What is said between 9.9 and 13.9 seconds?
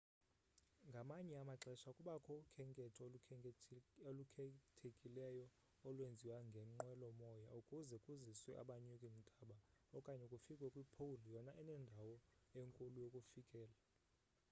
okanye kufikwe kwi-pole yona enendawo enkulu yokufikela